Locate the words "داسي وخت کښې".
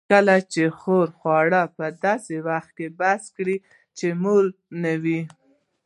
2.03-2.87